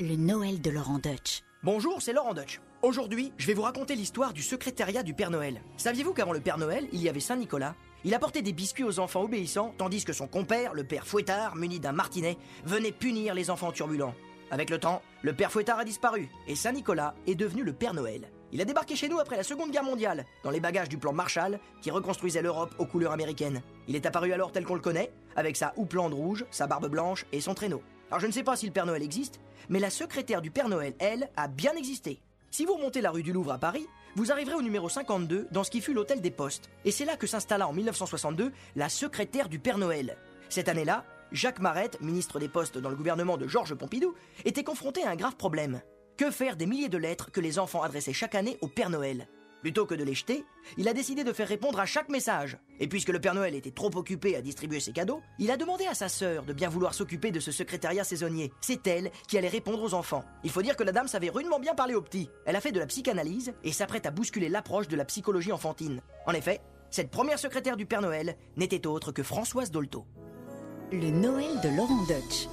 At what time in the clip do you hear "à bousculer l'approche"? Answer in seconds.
64.06-64.88